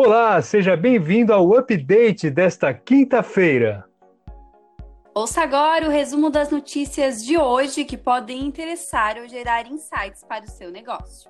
Olá, 0.00 0.40
seja 0.40 0.76
bem-vindo 0.76 1.32
ao 1.32 1.58
update 1.58 2.30
desta 2.30 2.72
quinta-feira. 2.72 3.84
Ouça 5.12 5.42
agora 5.42 5.88
o 5.88 5.90
resumo 5.90 6.30
das 6.30 6.50
notícias 6.50 7.24
de 7.24 7.36
hoje 7.36 7.84
que 7.84 7.96
podem 7.96 8.46
interessar 8.46 9.16
ou 9.16 9.26
gerar 9.26 9.66
insights 9.66 10.22
para 10.22 10.44
o 10.44 10.48
seu 10.48 10.70
negócio. 10.70 11.28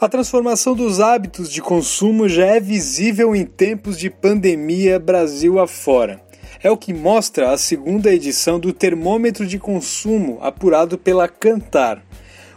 A 0.00 0.08
transformação 0.08 0.76
dos 0.76 1.00
hábitos 1.00 1.50
de 1.50 1.60
consumo 1.60 2.28
já 2.28 2.46
é 2.46 2.60
visível 2.60 3.34
em 3.34 3.44
tempos 3.44 3.98
de 3.98 4.08
pandemia 4.08 5.00
Brasil 5.00 5.58
afora. 5.58 6.22
É 6.62 6.70
o 6.70 6.76
que 6.76 6.94
mostra 6.94 7.50
a 7.50 7.58
segunda 7.58 8.14
edição 8.14 8.60
do 8.60 8.72
Termômetro 8.72 9.48
de 9.48 9.58
Consumo 9.58 10.38
apurado 10.40 10.96
pela 10.96 11.26
Cantar. 11.26 12.00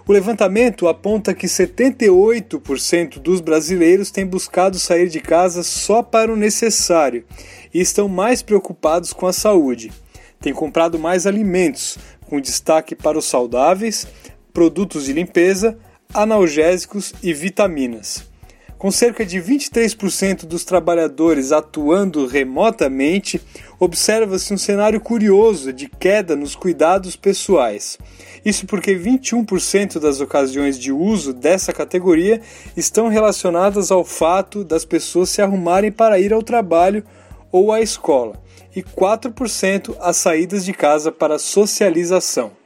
O 0.08 0.14
levantamento 0.14 0.88
aponta 0.88 1.34
que 1.34 1.48
78% 1.48 3.18
dos 3.18 3.42
brasileiros 3.42 4.12
têm 4.12 4.24
buscado 4.24 4.78
sair 4.78 5.10
de 5.10 5.20
casa 5.20 5.64
só 5.64 6.04
para 6.04 6.32
o 6.32 6.36
necessário 6.36 7.26
e 7.74 7.82
estão 7.82 8.08
mais 8.08 8.44
preocupados 8.44 9.12
com 9.12 9.26
a 9.26 9.34
saúde. 9.34 9.92
Têm 10.40 10.54
comprado 10.54 11.00
mais 11.00 11.26
alimentos, 11.26 11.98
com 12.28 12.40
destaque 12.40 12.94
para 12.94 13.18
os 13.18 13.26
saudáveis, 13.26 14.08
produtos 14.54 15.06
de 15.06 15.14
limpeza, 15.14 15.76
analgésicos 16.14 17.12
e 17.24 17.34
vitaminas. 17.34 18.30
Com 18.78 18.92
cerca 18.92 19.26
de 19.26 19.40
23% 19.40 20.46
dos 20.46 20.66
trabalhadores 20.66 21.52
atuando 21.54 22.28
remotamente, 22.28 23.42
observa-se 23.80 24.54
um 24.54 24.58
cenário 24.58 25.00
curioso 25.00 25.72
de 25.72 25.88
queda 25.88 26.36
nos 26.36 26.56
cuidados 26.56 27.16
pessoais. 27.16 27.98
Isso 28.44 28.66
porque 28.68 28.94
21% 28.94 29.98
das 29.98 30.20
ocasiões 30.20 30.78
de 30.78 30.92
uso 30.92 31.34
dessa 31.34 31.72
categoria 31.72 32.42
estão 32.76 33.08
relacionadas 33.08 33.92
ao 33.92 34.04
fato 34.04 34.64
das 34.64 34.84
pessoas 34.84 35.30
se 35.30 35.42
arrumarem 35.42 35.92
para 35.92 36.20
ir 36.20 36.34
ao 36.34 36.44
trabalho 36.44 37.04
ou 37.52 37.72
à 37.72 37.80
escola, 37.80 38.38
e 38.76 38.84
4% 38.84 39.96
as 40.02 40.18
saídas 40.18 40.66
de 40.66 40.74
casa 40.74 41.12
para 41.12 41.40
socialização. 41.40 42.65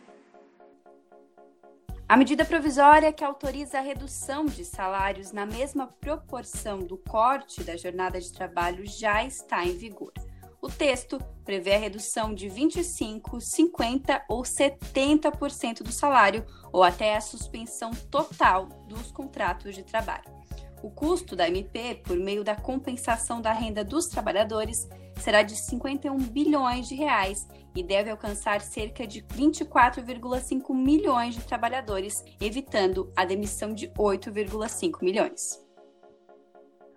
A 2.09 2.17
medida 2.17 2.43
provisória 2.43 3.13
que 3.13 3.23
autoriza 3.23 3.77
a 3.77 3.81
redução 3.81 4.47
de 4.47 4.65
salários 4.65 5.31
na 5.31 5.45
mesma 5.45 5.85
proporção 5.85 6.79
do 6.79 6.97
corte 6.97 7.63
da 7.63 7.77
jornada 7.77 8.19
de 8.19 8.33
trabalho 8.33 8.83
já 8.83 9.23
está 9.23 9.63
em 9.63 9.77
vigor. 9.77 10.11
O 10.59 10.67
texto 10.67 11.19
prevê 11.45 11.75
a 11.75 11.77
redução 11.77 12.33
de 12.33 12.49
25, 12.49 13.39
50 13.39 14.25
ou 14.27 14.41
70% 14.41 15.83
do 15.83 15.91
salário 15.91 16.43
ou 16.73 16.83
até 16.83 17.15
a 17.15 17.21
suspensão 17.21 17.91
total 18.09 18.65
dos 18.87 19.11
contratos 19.11 19.75
de 19.75 19.83
trabalho. 19.83 20.38
O 20.81 20.89
custo 20.89 21.35
da 21.35 21.47
MP, 21.47 22.01
por 22.03 22.17
meio 22.17 22.43
da 22.43 22.55
compensação 22.55 23.41
da 23.41 23.51
renda 23.51 23.83
dos 23.83 24.07
trabalhadores, 24.07 24.87
será 25.19 25.43
de 25.43 25.55
51 25.55 26.17
bilhões 26.17 26.87
de 26.87 26.95
reais 26.95 27.47
e 27.75 27.83
deve 27.83 28.09
alcançar 28.09 28.61
cerca 28.61 29.05
de 29.05 29.21
24,5 29.21 30.73
milhões 30.73 31.35
de 31.35 31.41
trabalhadores, 31.41 32.23
evitando 32.39 33.11
a 33.15 33.25
demissão 33.25 33.73
de 33.73 33.89
8,5 33.89 35.03
milhões. 35.03 35.59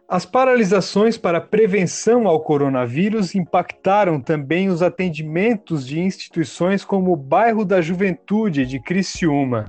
As 0.08 0.26
paralisações 0.26 1.16
para 1.16 1.40
prevenção 1.40 2.28
ao 2.28 2.40
coronavírus 2.40 3.34
impactaram 3.34 4.20
também 4.20 4.68
os 4.68 4.82
atendimentos 4.82 5.86
de 5.86 6.00
instituições 6.00 6.84
como 6.84 7.12
o 7.12 7.16
Bairro 7.16 7.64
da 7.64 7.80
Juventude 7.80 8.66
de 8.66 8.78
Criciúma. 8.78 9.64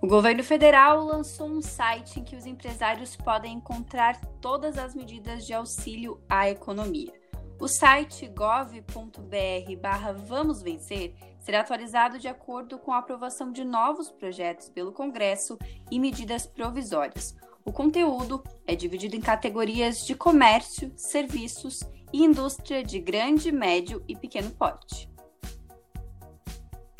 O 0.01 0.07
governo 0.07 0.41
federal 0.43 1.03
lançou 1.03 1.49
um 1.49 1.61
site 1.61 2.21
em 2.21 2.23
que 2.23 2.35
os 2.35 2.45
empresários 2.45 3.15
podem 3.17 3.55
encontrar 3.55 4.21
todas 4.39 4.77
as 4.77 4.95
medidas 4.95 5.45
de 5.45 5.53
auxílio 5.53 6.21
à 6.29 6.49
economia. 6.49 7.18
O 7.59 7.67
site 7.67 8.25
gov.br/barra 8.27 10.13
Vamos 10.13 10.61
Vencer 10.61 11.13
será 11.41 11.59
atualizado 11.59 12.17
de 12.17 12.29
acordo 12.29 12.79
com 12.79 12.93
a 12.93 12.99
aprovação 12.99 13.51
de 13.51 13.65
novos 13.65 14.09
projetos 14.09 14.69
pelo 14.69 14.93
Congresso 14.93 15.59
e 15.91 15.99
medidas 15.99 16.47
provisórias. 16.47 17.35
O 17.65 17.73
conteúdo 17.73 18.41
é 18.65 18.75
dividido 18.75 19.17
em 19.17 19.21
categorias 19.21 20.05
de 20.05 20.15
comércio, 20.15 20.93
serviços 20.95 21.81
e 22.13 22.23
indústria 22.23 22.81
de 22.81 22.97
grande, 22.97 23.51
médio 23.51 24.01
e 24.07 24.15
pequeno 24.15 24.51
porte. 24.51 25.09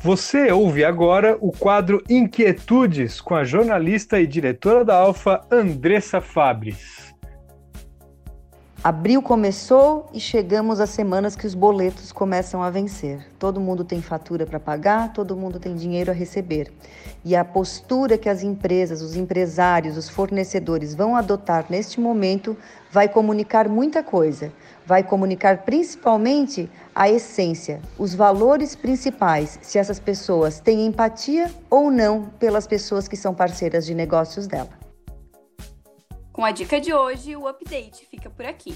Você 0.02 0.52
ouve 0.52 0.84
agora 0.84 1.38
o 1.40 1.54
quadro 1.54 2.04
Inquietudes 2.10 3.22
com 3.22 3.34
a 3.34 3.46
jornalista 3.46 4.20
e 4.20 4.28
diretora 4.28 4.84
da 4.84 4.96
Alfa, 4.96 5.42
Andressa 5.50 6.20
Fabres. 6.20 7.09
Abril 8.82 9.22
começou 9.22 10.10
e 10.14 10.22
chegamos 10.22 10.80
às 10.80 10.90
semanas 10.92 11.36
que 11.36 11.46
os 11.46 11.54
boletos 11.54 12.14
começam 12.14 12.64
a 12.64 12.70
vencer. 12.70 13.28
Todo 13.38 13.60
mundo 13.60 13.84
tem 13.84 14.02
fatura 14.02 14.46
para 14.46 14.58
pagar, 14.58 15.12
todo 15.12 15.36
mundo 15.36 15.60
tem 15.60 15.76
dinheiro 15.76 16.12
a 16.12 16.14
receber. 16.14 16.72
E 17.26 17.36
a 17.36 17.44
postura 17.44 18.18
que 18.18 18.30
as 18.30 18.42
empresas, 18.42 19.02
os 19.02 19.18
empresários, 19.18 19.98
os 19.98 20.08
fornecedores 20.08 20.96
vão 20.96 21.14
adotar 21.14 21.66
neste 21.70 22.00
momento 22.00 22.56
vai 22.90 23.10
comunicar 23.10 23.68
muita 23.68 24.02
coisa. 24.02 24.50
Vai 24.86 25.04
comunicar 25.04 25.58
principalmente 25.64 26.72
a 26.96 27.10
essência, 27.10 27.82
os 27.98 28.16
valores 28.16 28.78
principais, 28.78 29.60
se 29.62 29.78
essas 29.78 30.00
pessoas 30.00 30.62
têm 30.62 30.86
empatia 30.86 31.52
ou 31.70 31.92
não 31.92 32.30
pelas 32.40 32.66
pessoas 32.66 33.10
que 33.10 33.18
são 33.18 33.36
parceiras 33.36 33.86
de 33.86 33.94
negócios 33.94 34.48
dela. 34.48 34.79
Com 36.40 36.46
a 36.46 36.52
dica 36.52 36.80
de 36.80 36.94
hoje, 36.94 37.36
o 37.36 37.50
update 37.50 38.06
fica 38.06 38.30
por 38.30 38.46
aqui. 38.46 38.74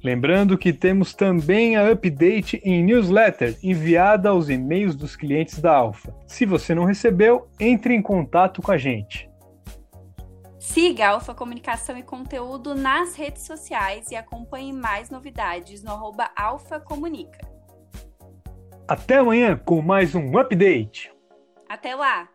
Lembrando 0.00 0.56
que 0.56 0.72
temos 0.72 1.12
também 1.12 1.74
a 1.74 1.90
update 1.90 2.62
em 2.64 2.84
newsletter 2.84 3.58
enviada 3.64 4.28
aos 4.28 4.48
e-mails 4.48 4.94
dos 4.94 5.16
clientes 5.16 5.58
da 5.58 5.74
Alfa. 5.74 6.14
Se 6.24 6.46
você 6.46 6.72
não 6.72 6.84
recebeu, 6.84 7.50
entre 7.58 7.94
em 7.94 8.00
contato 8.00 8.62
com 8.62 8.70
a 8.70 8.78
gente. 8.78 9.28
Siga 10.60 11.06
a 11.06 11.10
Alfa 11.14 11.34
Comunicação 11.34 11.98
e 11.98 12.02
Conteúdo 12.04 12.76
nas 12.76 13.16
redes 13.16 13.42
sociais 13.42 14.12
e 14.12 14.14
acompanhe 14.14 14.72
mais 14.72 15.10
novidades 15.10 15.82
no 15.82 15.90
arroba 15.90 16.30
Alfa 16.36 16.78
Comunica. 16.78 17.40
Até 18.86 19.16
amanhã 19.16 19.56
com 19.56 19.82
mais 19.82 20.14
um 20.14 20.38
update. 20.38 21.12
Até 21.68 21.96
lá! 21.96 22.28